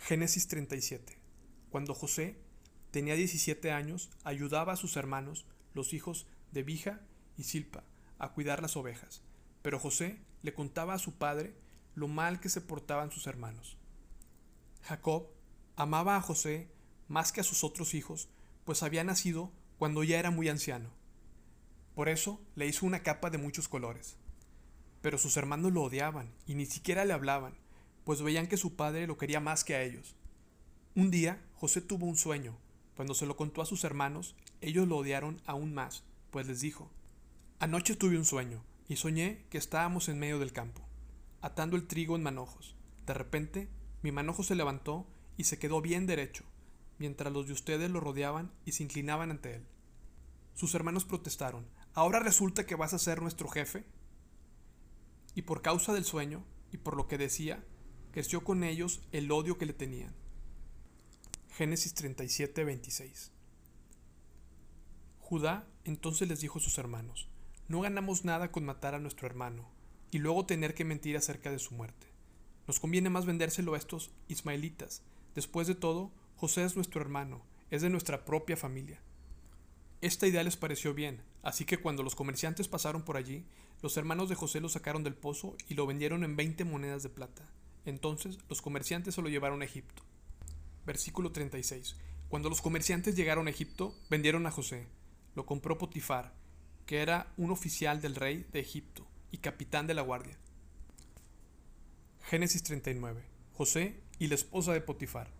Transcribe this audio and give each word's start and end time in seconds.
Génesis 0.00 0.48
37. 0.48 1.18
Cuando 1.70 1.92
José 1.92 2.38
tenía 2.90 3.16
17 3.16 3.72
años, 3.72 4.10
ayudaba 4.22 4.74
a 4.74 4.76
sus 4.76 4.96
hermanos, 4.96 5.44
los 5.72 5.92
hijos 5.92 6.26
de 6.52 6.62
Bija 6.62 7.00
y 7.36 7.44
Silpa, 7.44 7.84
a 8.18 8.32
cuidar 8.32 8.62
las 8.62 8.76
ovejas. 8.76 9.22
Pero 9.62 9.78
José 9.78 10.20
le 10.42 10.54
contaba 10.54 10.94
a 10.94 10.98
su 10.98 11.14
padre 11.14 11.54
lo 11.94 12.06
mal 12.06 12.38
que 12.38 12.48
se 12.48 12.60
portaban 12.60 13.10
sus 13.10 13.26
hermanos. 13.26 13.76
Jacob 14.82 15.26
amaba 15.74 16.16
a 16.16 16.20
José 16.20 16.70
más 17.08 17.32
que 17.32 17.40
a 17.40 17.44
sus 17.44 17.64
otros 17.64 17.94
hijos, 17.94 18.28
pues 18.64 18.82
había 18.82 19.04
nacido 19.04 19.52
cuando 19.78 20.04
ya 20.04 20.18
era 20.18 20.30
muy 20.30 20.48
anciano. 20.48 20.90
Por 21.94 22.08
eso 22.08 22.40
le 22.56 22.66
hizo 22.66 22.86
una 22.86 23.02
capa 23.02 23.30
de 23.30 23.38
muchos 23.38 23.68
colores. 23.68 24.16
Pero 25.00 25.18
sus 25.18 25.36
hermanos 25.36 25.72
lo 25.72 25.82
odiaban 25.82 26.32
y 26.46 26.54
ni 26.54 26.66
siquiera 26.66 27.04
le 27.04 27.12
hablaban, 27.12 27.54
pues 28.04 28.22
veían 28.22 28.46
que 28.46 28.56
su 28.56 28.74
padre 28.74 29.06
lo 29.06 29.16
quería 29.16 29.40
más 29.40 29.64
que 29.64 29.74
a 29.74 29.82
ellos. 29.82 30.16
Un 30.94 31.10
día 31.10 31.42
José 31.54 31.80
tuvo 31.80 32.06
un 32.06 32.16
sueño. 32.16 32.56
Cuando 32.96 33.14
se 33.14 33.26
lo 33.26 33.36
contó 33.36 33.62
a 33.62 33.66
sus 33.66 33.84
hermanos, 33.84 34.36
ellos 34.60 34.86
lo 34.86 34.96
odiaron 34.96 35.40
aún 35.46 35.74
más, 35.74 36.04
pues 36.30 36.46
les 36.46 36.60
dijo, 36.60 36.90
Anoche 37.58 37.96
tuve 37.96 38.16
un 38.16 38.24
sueño, 38.24 38.62
y 38.88 38.96
soñé 38.96 39.44
que 39.50 39.58
estábamos 39.58 40.08
en 40.08 40.18
medio 40.18 40.38
del 40.38 40.52
campo, 40.52 40.82
atando 41.40 41.76
el 41.76 41.86
trigo 41.86 42.16
en 42.16 42.22
manojos. 42.22 42.76
De 43.06 43.14
repente, 43.14 43.68
mi 44.02 44.12
manojo 44.12 44.42
se 44.42 44.54
levantó 44.54 45.06
y 45.36 45.44
se 45.44 45.58
quedó 45.58 45.80
bien 45.80 46.06
derecho, 46.06 46.44
mientras 46.98 47.32
los 47.32 47.46
de 47.46 47.52
ustedes 47.52 47.90
lo 47.90 48.00
rodeaban 48.00 48.52
y 48.64 48.72
se 48.72 48.82
inclinaban 48.82 49.30
ante 49.30 49.56
él. 49.56 49.66
Sus 50.54 50.74
hermanos 50.74 51.04
protestaron, 51.04 51.66
¿ahora 51.94 52.20
resulta 52.20 52.66
que 52.66 52.74
vas 52.74 52.92
a 52.92 52.98
ser 52.98 53.22
nuestro 53.22 53.48
jefe? 53.48 53.84
Y 55.34 55.42
por 55.42 55.62
causa 55.62 55.92
del 55.92 56.04
sueño, 56.04 56.44
y 56.72 56.76
por 56.76 56.96
lo 56.96 57.08
que 57.08 57.18
decía, 57.18 57.64
creció 58.12 58.44
con 58.44 58.64
ellos 58.64 59.00
el 59.12 59.30
odio 59.32 59.58
que 59.58 59.66
le 59.66 59.72
tenían. 59.72 60.14
Génesis 61.56 61.94
37, 61.94 62.64
26. 62.64 63.32
Judá 65.20 65.66
entonces 65.84 66.28
les 66.28 66.40
dijo 66.40 66.58
a 66.58 66.62
sus 66.62 66.78
hermanos, 66.78 67.28
no 67.68 67.80
ganamos 67.80 68.24
nada 68.24 68.50
con 68.50 68.64
matar 68.64 68.94
a 68.94 68.98
nuestro 68.98 69.26
hermano 69.26 69.70
y 70.10 70.18
luego 70.18 70.46
tener 70.46 70.74
que 70.74 70.84
mentir 70.84 71.16
acerca 71.16 71.50
de 71.50 71.58
su 71.58 71.74
muerte. 71.74 72.08
Nos 72.66 72.80
conviene 72.80 73.10
más 73.10 73.26
vendérselo 73.26 73.74
a 73.74 73.78
estos 73.78 74.12
ismaelitas. 74.28 75.02
Después 75.34 75.66
de 75.66 75.74
todo, 75.74 76.12
José 76.36 76.64
es 76.64 76.76
nuestro 76.76 77.00
hermano, 77.00 77.42
es 77.70 77.82
de 77.82 77.90
nuestra 77.90 78.24
propia 78.24 78.56
familia. 78.56 79.00
Esta 80.00 80.26
idea 80.26 80.42
les 80.42 80.56
pareció 80.56 80.94
bien, 80.94 81.22
así 81.44 81.64
que 81.64 81.78
cuando 81.78 82.02
los 82.02 82.14
comerciantes 82.14 82.68
pasaron 82.68 83.02
por 83.02 83.16
allí, 83.16 83.44
los 83.82 83.96
hermanos 83.96 84.28
de 84.28 84.34
José 84.34 84.60
lo 84.60 84.68
sacaron 84.68 85.04
del 85.04 85.14
pozo 85.14 85.56
y 85.68 85.74
lo 85.74 85.86
vendieron 85.86 86.24
en 86.24 86.36
veinte 86.36 86.64
monedas 86.64 87.02
de 87.02 87.10
plata. 87.10 87.48
Entonces 87.84 88.38
los 88.48 88.62
comerciantes 88.62 89.14
se 89.14 89.22
lo 89.22 89.28
llevaron 89.28 89.62
a 89.62 89.66
Egipto. 89.66 90.02
Versículo 90.86 91.32
36. 91.32 91.96
Cuando 92.28 92.48
los 92.48 92.62
comerciantes 92.62 93.14
llegaron 93.14 93.46
a 93.46 93.50
Egipto, 93.50 93.94
vendieron 94.10 94.46
a 94.46 94.50
José. 94.50 94.88
Lo 95.34 95.46
compró 95.46 95.78
Potifar, 95.78 96.32
que 96.86 97.00
era 97.00 97.32
un 97.36 97.50
oficial 97.50 98.00
del 98.00 98.16
rey 98.16 98.46
de 98.52 98.60
Egipto 98.60 99.06
y 99.30 99.38
capitán 99.38 99.86
de 99.86 99.94
la 99.94 100.02
guardia. 100.02 100.38
Génesis 102.22 102.62
39. 102.62 103.22
José 103.52 104.00
y 104.18 104.28
la 104.28 104.34
esposa 104.34 104.72
de 104.72 104.80
Potifar. 104.80 105.30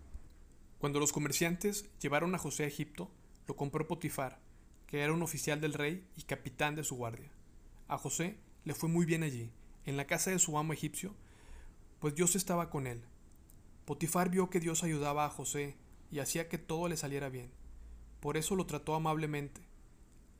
Cuando 0.77 0.99
los 0.99 1.11
comerciantes 1.11 1.85
llevaron 1.99 2.35
a 2.35 2.37
José 2.37 2.63
a 2.63 2.67
Egipto, 2.67 3.09
lo 3.47 3.55
compró 3.55 3.87
Potifar, 3.87 4.39
que 4.95 5.01
era 5.01 5.11
un 5.11 5.23
oficial 5.23 5.59
del 5.59 5.73
rey 5.73 6.07
y 6.15 6.21
capitán 6.21 6.73
de 6.77 6.85
su 6.85 6.95
guardia. 6.95 7.29
A 7.89 7.97
José 7.97 8.39
le 8.63 8.73
fue 8.73 8.87
muy 8.87 9.05
bien 9.05 9.23
allí, 9.23 9.51
en 9.83 9.97
la 9.97 10.07
casa 10.07 10.31
de 10.31 10.39
su 10.39 10.57
amo 10.57 10.71
egipcio, 10.71 11.13
pues 11.99 12.15
Dios 12.15 12.37
estaba 12.37 12.69
con 12.69 12.87
él. 12.87 13.03
Potifar 13.83 14.29
vio 14.29 14.49
que 14.49 14.61
Dios 14.61 14.85
ayudaba 14.85 15.25
a 15.25 15.29
José 15.29 15.75
y 16.11 16.19
hacía 16.19 16.47
que 16.47 16.57
todo 16.57 16.87
le 16.87 16.95
saliera 16.95 17.27
bien. 17.27 17.51
Por 18.21 18.37
eso 18.37 18.55
lo 18.55 18.67
trató 18.67 18.95
amablemente, 18.95 19.67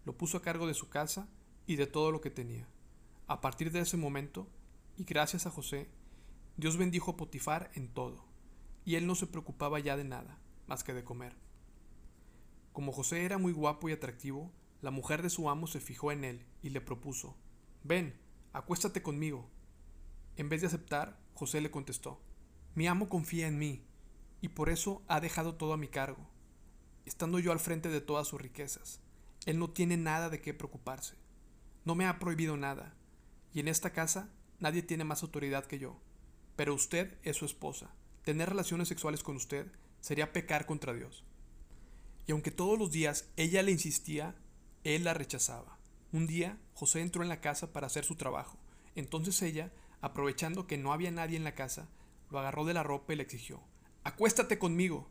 lo 0.05 0.15
puso 0.15 0.37
a 0.37 0.41
cargo 0.41 0.67
de 0.67 0.73
su 0.73 0.87
casa 0.87 1.27
y 1.67 1.75
de 1.75 1.87
todo 1.87 2.13
lo 2.13 2.21
que 2.21 2.29
tenía. 2.29 2.65
A 3.27 3.41
partir 3.41 3.73
de 3.73 3.81
ese 3.81 3.97
momento, 3.97 4.47
y 4.97 5.03
gracias 5.03 5.45
a 5.45 5.51
José, 5.51 5.89
Dios 6.55 6.77
bendijo 6.77 7.11
a 7.11 7.17
Potifar 7.17 7.71
en 7.73 7.89
todo, 7.89 8.23
y 8.85 8.95
él 8.95 9.05
no 9.05 9.15
se 9.15 9.27
preocupaba 9.27 9.81
ya 9.81 9.97
de 9.97 10.05
nada, 10.05 10.39
más 10.65 10.85
que 10.85 10.93
de 10.93 11.03
comer. 11.03 11.44
Como 12.75 12.91
José 12.91 13.23
era 13.23 13.37
muy 13.37 13.53
guapo 13.53 13.87
y 13.87 13.93
atractivo, 13.93 14.51
la 14.81 14.91
mujer 14.91 15.21
de 15.21 15.29
su 15.29 15.49
amo 15.49 15.65
se 15.65 15.79
fijó 15.79 16.11
en 16.11 16.25
él 16.25 16.45
y 16.61 16.71
le 16.71 16.81
propuso, 16.81 17.37
Ven, 17.85 18.19
acuéstate 18.51 19.01
conmigo. 19.01 19.49
En 20.35 20.49
vez 20.49 20.59
de 20.59 20.67
aceptar, 20.67 21.17
José 21.35 21.61
le 21.61 21.71
contestó, 21.71 22.19
Mi 22.73 22.85
amo 22.87 23.07
confía 23.07 23.47
en 23.47 23.57
mí, 23.57 23.85
y 24.41 24.49
por 24.49 24.67
eso 24.67 25.03
ha 25.07 25.21
dejado 25.21 25.55
todo 25.55 25.71
a 25.71 25.77
mi 25.77 25.87
cargo, 25.87 26.27
estando 27.05 27.39
yo 27.39 27.53
al 27.53 27.61
frente 27.61 27.87
de 27.87 28.01
todas 28.01 28.27
sus 28.27 28.41
riquezas. 28.41 28.99
Él 29.45 29.57
no 29.57 29.69
tiene 29.69 29.95
nada 29.95 30.29
de 30.29 30.41
qué 30.41 30.53
preocuparse. 30.53 31.15
No 31.85 31.95
me 31.95 32.05
ha 32.05 32.19
prohibido 32.19 32.57
nada, 32.57 32.93
y 33.53 33.61
en 33.61 33.69
esta 33.69 33.93
casa 33.93 34.33
nadie 34.59 34.83
tiene 34.83 35.05
más 35.05 35.23
autoridad 35.23 35.65
que 35.65 35.79
yo. 35.79 35.97
Pero 36.57 36.73
usted 36.73 37.17
es 37.23 37.37
su 37.37 37.45
esposa. 37.45 37.95
Tener 38.25 38.49
relaciones 38.49 38.89
sexuales 38.89 39.23
con 39.23 39.37
usted 39.37 39.71
sería 40.01 40.33
pecar 40.33 40.65
contra 40.65 40.93
Dios. 40.93 41.23
Y 42.27 42.31
aunque 42.31 42.51
todos 42.51 42.77
los 42.77 42.91
días 42.91 43.29
ella 43.35 43.61
le 43.63 43.71
insistía, 43.71 44.35
él 44.83 45.03
la 45.03 45.13
rechazaba. 45.13 45.77
Un 46.11 46.27
día 46.27 46.57
José 46.73 47.01
entró 47.01 47.23
en 47.23 47.29
la 47.29 47.41
casa 47.41 47.73
para 47.73 47.87
hacer 47.87 48.05
su 48.05 48.15
trabajo. 48.15 48.57
Entonces 48.95 49.41
ella 49.41 49.71
aprovechando 50.05 50.67
que 50.67 50.77
no 50.77 50.93
había 50.93 51.09
nadie 51.09 51.35
en 51.35 51.43
la 51.43 51.55
casa, 51.55 51.87
lo 52.29 52.37
agarró 52.37 52.63
de 52.63 52.75
la 52.75 52.83
ropa 52.83 53.13
y 53.13 53.15
le 53.15 53.23
exigió, 53.23 53.59
Acuéstate 54.03 54.59
conmigo. 54.59 55.07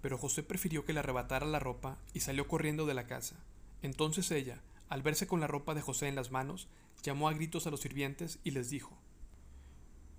Pero 0.00 0.18
José 0.18 0.44
prefirió 0.44 0.84
que 0.84 0.92
le 0.92 1.00
arrebatara 1.00 1.46
la 1.46 1.58
ropa 1.58 1.98
y 2.14 2.20
salió 2.20 2.46
corriendo 2.46 2.86
de 2.86 2.94
la 2.94 3.08
casa. 3.08 3.36
Entonces 3.82 4.30
ella, 4.30 4.62
al 4.88 5.02
verse 5.02 5.26
con 5.26 5.40
la 5.40 5.48
ropa 5.48 5.74
de 5.74 5.80
José 5.80 6.06
en 6.06 6.14
las 6.14 6.30
manos, 6.30 6.68
llamó 7.02 7.28
a 7.28 7.32
gritos 7.32 7.66
a 7.66 7.70
los 7.70 7.80
sirvientes 7.80 8.38
y 8.44 8.52
les 8.52 8.70
dijo, 8.70 8.96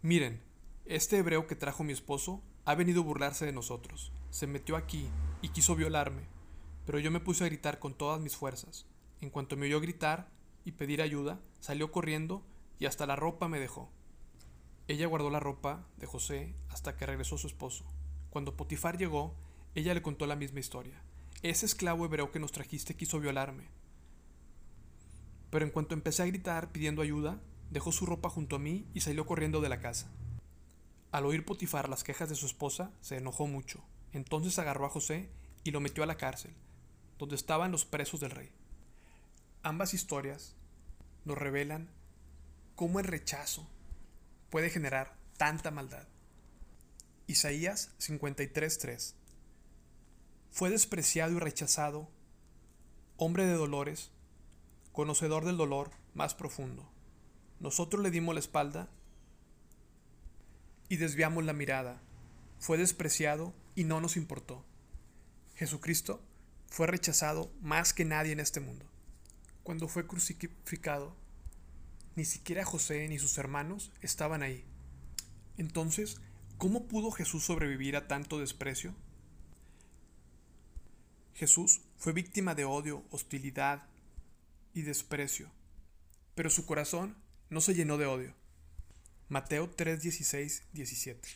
Miren, 0.01 0.41
este 0.85 1.17
hebreo 1.17 1.47
que 1.47 1.55
trajo 1.55 1.85
mi 1.85 1.93
esposo 1.93 2.41
ha 2.65 2.75
venido 2.75 3.01
a 3.01 3.05
burlarse 3.05 3.45
de 3.45 3.53
nosotros. 3.53 4.11
Se 4.29 4.45
metió 4.45 4.75
aquí 4.75 5.07
y 5.43 5.49
quiso 5.49 5.75
violarme, 5.75 6.23
pero 6.85 6.99
yo 6.99 7.11
me 7.11 7.19
puse 7.19 7.43
a 7.43 7.47
gritar 7.47 7.77
con 7.77 7.93
todas 7.93 8.19
mis 8.21 8.37
fuerzas. 8.37 8.87
En 9.19 9.29
cuanto 9.29 9.57
me 9.57 9.65
oyó 9.65 9.81
gritar 9.81 10.29
y 10.63 10.71
pedir 10.71 11.01
ayuda, 11.01 11.41
salió 11.59 11.91
corriendo 11.91 12.43
y 12.79 12.85
hasta 12.85 13.05
la 13.05 13.17
ropa 13.17 13.49
me 13.49 13.59
dejó. 13.59 13.91
Ella 14.87 15.05
guardó 15.05 15.29
la 15.29 15.41
ropa 15.41 15.85
de 15.97 16.07
José 16.07 16.55
hasta 16.69 16.95
que 16.95 17.05
regresó 17.05 17.37
su 17.37 17.47
esposo. 17.47 17.83
Cuando 18.29 18.55
Potifar 18.55 18.97
llegó, 18.97 19.35
ella 19.75 19.93
le 19.93 20.01
contó 20.01 20.27
la 20.27 20.37
misma 20.37 20.61
historia. 20.61 21.03
Ese 21.41 21.65
esclavo 21.65 22.05
hebreo 22.05 22.31
que 22.31 22.39
nos 22.39 22.53
trajiste 22.53 22.95
quiso 22.95 23.19
violarme. 23.19 23.67
Pero 25.49 25.65
en 25.65 25.71
cuanto 25.71 25.93
empecé 25.93 26.23
a 26.23 26.27
gritar 26.27 26.71
pidiendo 26.71 27.01
ayuda, 27.01 27.41
dejó 27.69 27.91
su 27.91 28.05
ropa 28.05 28.29
junto 28.29 28.55
a 28.55 28.59
mí 28.59 28.87
y 28.93 29.01
salió 29.01 29.25
corriendo 29.25 29.59
de 29.59 29.69
la 29.69 29.81
casa. 29.81 30.09
Al 31.11 31.25
oír 31.25 31.43
Potifar 31.43 31.89
las 31.89 32.05
quejas 32.05 32.29
de 32.29 32.35
su 32.35 32.45
esposa, 32.45 32.93
se 33.01 33.17
enojó 33.17 33.45
mucho. 33.45 33.83
Entonces 34.13 34.57
agarró 34.59 34.85
a 34.85 34.89
José 34.89 35.29
y 35.63 35.71
lo 35.71 35.81
metió 35.81 36.03
a 36.03 36.07
la 36.07 36.17
cárcel, 36.17 36.53
donde 37.17 37.35
estaban 37.35 37.71
los 37.71 37.85
presos 37.85 38.19
del 38.19 38.31
rey. 38.31 38.51
Ambas 39.63 39.93
historias 39.93 40.55
nos 41.25 41.37
revelan 41.37 41.89
cómo 42.75 42.99
el 42.99 43.05
rechazo 43.05 43.67
puede 44.49 44.69
generar 44.69 45.15
tanta 45.37 45.71
maldad. 45.71 46.07
Isaías 47.27 47.91
53:3 47.99 49.15
Fue 50.51 50.69
despreciado 50.69 51.33
y 51.33 51.39
rechazado, 51.39 52.09
hombre 53.17 53.45
de 53.45 53.53
dolores, 53.53 54.11
conocedor 54.91 55.45
del 55.45 55.57
dolor 55.57 55.91
más 56.13 56.35
profundo. 56.35 56.87
Nosotros 57.59 58.03
le 58.03 58.11
dimos 58.11 58.35
la 58.35 58.41
espalda 58.41 58.89
y 60.89 60.97
desviamos 60.97 61.45
la 61.45 61.53
mirada. 61.53 62.01
Fue 62.59 62.77
despreciado 62.77 63.53
y 63.75 63.83
no 63.83 64.01
nos 64.01 64.17
importó. 64.17 64.65
Jesucristo 65.55 66.23
fue 66.67 66.87
rechazado 66.87 67.51
más 67.61 67.93
que 67.93 68.05
nadie 68.05 68.31
en 68.31 68.39
este 68.39 68.59
mundo. 68.59 68.85
Cuando 69.63 69.87
fue 69.87 70.07
crucificado, 70.07 71.15
ni 72.15 72.25
siquiera 72.25 72.65
José 72.65 73.07
ni 73.07 73.19
sus 73.19 73.37
hermanos 73.37 73.91
estaban 74.01 74.43
ahí. 74.43 74.65
Entonces, 75.57 76.19
¿cómo 76.57 76.87
pudo 76.87 77.11
Jesús 77.11 77.43
sobrevivir 77.43 77.95
a 77.95 78.07
tanto 78.07 78.39
desprecio? 78.39 78.95
Jesús 81.33 81.81
fue 81.97 82.13
víctima 82.13 82.55
de 82.55 82.65
odio, 82.65 83.03
hostilidad 83.09 83.87
y 84.73 84.83
desprecio, 84.83 85.51
pero 86.35 86.49
su 86.49 86.65
corazón 86.65 87.15
no 87.49 87.61
se 87.61 87.73
llenó 87.73 87.97
de 87.97 88.05
odio. 88.05 88.35
Mateo 89.29 89.69
3, 89.69 90.01
16, 90.01 90.63
17. 90.73 91.29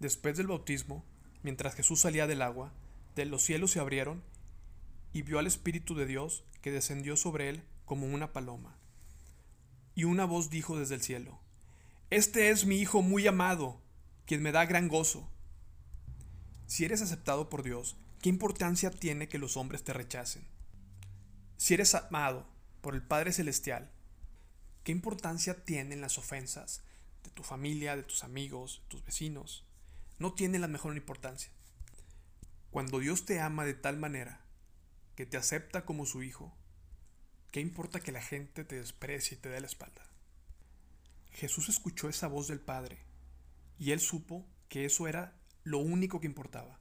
Después 0.00 0.36
del 0.36 0.48
bautismo, 0.48 1.04
mientras 1.44 1.76
Jesús 1.76 2.00
salía 2.00 2.26
del 2.26 2.42
agua, 2.42 2.72
de 3.14 3.26
los 3.26 3.42
cielos 3.42 3.70
se 3.70 3.78
abrieron 3.78 4.24
y 5.12 5.22
vio 5.22 5.38
al 5.38 5.46
Espíritu 5.46 5.94
de 5.94 6.06
Dios 6.06 6.42
que 6.60 6.72
descendió 6.72 7.16
sobre 7.16 7.48
él 7.48 7.62
como 7.84 8.06
una 8.06 8.32
paloma 8.32 8.76
y 9.94 10.04
una 10.04 10.24
voz 10.24 10.50
dijo 10.50 10.78
desde 10.78 10.96
el 10.96 11.02
cielo, 11.02 11.38
Este 12.10 12.50
es 12.50 12.66
mi 12.66 12.76
Hijo 12.76 13.02
muy 13.02 13.26
amado, 13.26 13.80
quien 14.26 14.42
me 14.42 14.52
da 14.52 14.66
gran 14.66 14.88
gozo. 14.88 15.28
Si 16.66 16.84
eres 16.84 17.02
aceptado 17.02 17.48
por 17.48 17.62
Dios, 17.62 17.96
¿qué 18.20 18.28
importancia 18.28 18.90
tiene 18.90 19.28
que 19.28 19.38
los 19.38 19.56
hombres 19.56 19.84
te 19.84 19.92
rechacen? 19.92 20.42
Si 21.56 21.74
eres 21.74 21.94
amado 21.94 22.46
por 22.80 22.94
el 22.94 23.02
Padre 23.02 23.32
Celestial, 23.32 23.90
¿qué 24.82 24.92
importancia 24.92 25.64
tienen 25.64 26.00
las 26.00 26.18
ofensas 26.18 26.82
de 27.22 27.30
tu 27.30 27.42
familia, 27.42 27.96
de 27.96 28.02
tus 28.02 28.24
amigos, 28.24 28.80
de 28.82 28.88
tus 28.88 29.04
vecinos? 29.04 29.64
No 30.18 30.32
tienen 30.34 30.60
la 30.60 30.68
mejor 30.68 30.96
importancia. 30.96 31.50
Cuando 32.70 32.98
Dios 32.98 33.24
te 33.24 33.40
ama 33.40 33.64
de 33.64 33.74
tal 33.74 33.98
manera 33.98 34.40
que 35.14 35.26
te 35.26 35.36
acepta 35.36 35.84
como 35.84 36.06
su 36.06 36.22
hijo, 36.22 36.52
¿qué 37.50 37.60
importa 37.60 38.00
que 38.00 38.12
la 38.12 38.22
gente 38.22 38.64
te 38.64 38.76
desprecie 38.76 39.36
y 39.36 39.40
te 39.40 39.48
dé 39.48 39.60
la 39.60 39.66
espalda? 39.66 40.10
Jesús 41.30 41.68
escuchó 41.68 42.08
esa 42.08 42.28
voz 42.28 42.48
del 42.48 42.60
Padre 42.60 42.98
y 43.78 43.90
él 43.92 44.00
supo 44.00 44.46
que 44.68 44.84
eso 44.84 45.08
era 45.08 45.36
lo 45.64 45.78
único 45.78 46.20
que 46.20 46.26
importaba. 46.26 46.78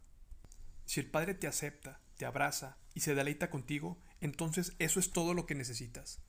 Si 0.86 1.00
el 1.00 1.10
Padre 1.10 1.34
te 1.34 1.48
acepta, 1.48 2.00
te 2.18 2.26
abraza 2.26 2.78
y 2.94 3.00
se 3.00 3.16
deleita 3.16 3.50
contigo, 3.50 4.00
entonces 4.22 4.74
eso 4.80 5.00
es 5.00 5.12
todo 5.12 5.34
lo 5.34 5.46
que 5.46 5.56
necesitas. 5.56 6.20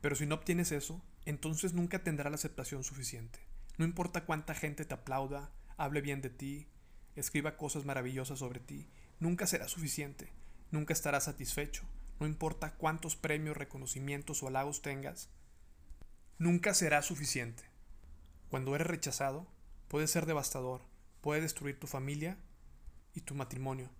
Pero 0.00 0.16
si 0.16 0.26
no 0.26 0.34
obtienes 0.34 0.72
eso, 0.72 1.02
entonces 1.24 1.72
nunca 1.72 2.02
tendrá 2.02 2.28
la 2.28 2.36
aceptación 2.36 2.84
suficiente. 2.84 3.40
No 3.78 3.84
importa 3.84 4.26
cuánta 4.26 4.54
gente 4.54 4.84
te 4.84 4.94
aplauda, 4.94 5.50
hable 5.82 6.00
bien 6.00 6.20
de 6.20 6.30
ti, 6.30 6.68
escriba 7.16 7.56
cosas 7.56 7.84
maravillosas 7.84 8.38
sobre 8.38 8.60
ti, 8.60 8.88
nunca 9.18 9.48
será 9.48 9.66
suficiente, 9.66 10.30
nunca 10.70 10.92
estarás 10.92 11.24
satisfecho, 11.24 11.82
no 12.20 12.26
importa 12.28 12.74
cuántos 12.74 13.16
premios, 13.16 13.56
reconocimientos 13.56 14.42
o 14.42 14.46
halagos 14.46 14.80
tengas, 14.80 15.28
nunca 16.38 16.72
será 16.72 17.02
suficiente. 17.02 17.64
Cuando 18.48 18.76
eres 18.76 18.86
rechazado, 18.86 19.48
puede 19.88 20.06
ser 20.06 20.24
devastador, 20.24 20.82
puede 21.20 21.40
destruir 21.40 21.80
tu 21.80 21.88
familia 21.88 22.38
y 23.12 23.22
tu 23.22 23.34
matrimonio. 23.34 23.90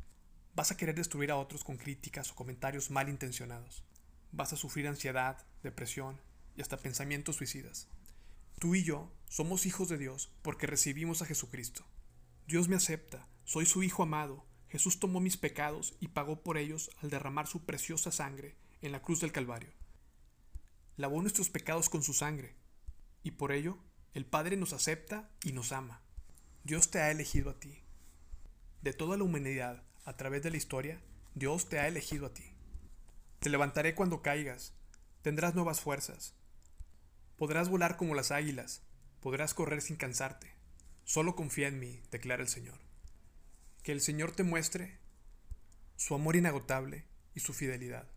Vas 0.54 0.70
a 0.70 0.76
querer 0.76 0.94
destruir 0.94 1.32
a 1.32 1.36
otros 1.36 1.64
con 1.64 1.78
críticas 1.78 2.30
o 2.30 2.36
comentarios 2.36 2.92
malintencionados. 2.92 3.82
Vas 4.30 4.52
a 4.52 4.56
sufrir 4.56 4.86
ansiedad, 4.86 5.44
depresión 5.64 6.20
y 6.54 6.60
hasta 6.62 6.76
pensamientos 6.76 7.36
suicidas. 7.36 7.88
Tú 8.60 8.76
y 8.76 8.84
yo 8.84 9.10
somos 9.32 9.64
hijos 9.64 9.88
de 9.88 9.96
Dios 9.96 10.30
porque 10.42 10.66
recibimos 10.66 11.22
a 11.22 11.24
Jesucristo. 11.24 11.86
Dios 12.46 12.68
me 12.68 12.76
acepta, 12.76 13.26
soy 13.44 13.64
su 13.64 13.82
Hijo 13.82 14.02
amado, 14.02 14.44
Jesús 14.68 15.00
tomó 15.00 15.20
mis 15.20 15.38
pecados 15.38 15.94
y 16.00 16.08
pagó 16.08 16.42
por 16.42 16.58
ellos 16.58 16.90
al 17.00 17.08
derramar 17.08 17.46
su 17.46 17.64
preciosa 17.64 18.12
sangre 18.12 18.56
en 18.82 18.92
la 18.92 19.00
cruz 19.00 19.22
del 19.22 19.32
Calvario. 19.32 19.72
Lavó 20.98 21.22
nuestros 21.22 21.48
pecados 21.48 21.88
con 21.88 22.02
su 22.02 22.12
sangre, 22.12 22.56
y 23.22 23.30
por 23.30 23.52
ello 23.52 23.78
el 24.12 24.26
Padre 24.26 24.58
nos 24.58 24.74
acepta 24.74 25.30
y 25.42 25.52
nos 25.52 25.72
ama. 25.72 26.02
Dios 26.62 26.90
te 26.90 27.00
ha 27.00 27.10
elegido 27.10 27.48
a 27.48 27.58
ti. 27.58 27.80
De 28.82 28.92
toda 28.92 29.16
la 29.16 29.24
humanidad, 29.24 29.82
a 30.04 30.14
través 30.14 30.42
de 30.42 30.50
la 30.50 30.58
historia, 30.58 31.00
Dios 31.34 31.70
te 31.70 31.78
ha 31.78 31.88
elegido 31.88 32.26
a 32.26 32.34
ti. 32.34 32.52
Te 33.38 33.48
levantaré 33.48 33.94
cuando 33.94 34.20
caigas, 34.20 34.74
tendrás 35.22 35.54
nuevas 35.54 35.80
fuerzas. 35.80 36.34
Podrás 37.38 37.70
volar 37.70 37.96
como 37.96 38.14
las 38.14 38.30
águilas, 38.30 38.82
podrás 39.22 39.54
correr 39.54 39.80
sin 39.80 39.96
cansarte. 39.96 40.52
Solo 41.04 41.34
confía 41.34 41.68
en 41.68 41.80
mí, 41.80 42.02
declara 42.10 42.42
el 42.42 42.48
Señor 42.48 42.78
que 43.82 43.92
el 43.92 44.00
Señor 44.00 44.32
te 44.32 44.44
muestre 44.44 44.98
su 45.96 46.14
amor 46.14 46.36
inagotable 46.36 47.04
y 47.34 47.40
su 47.40 47.52
fidelidad. 47.52 48.08